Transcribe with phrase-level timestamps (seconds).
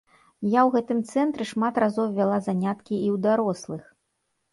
[0.51, 3.83] Я ў гэтым цэнтры шмат разоў вяла заняткі і ў дарослых.